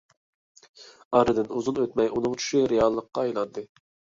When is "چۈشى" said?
2.41-2.65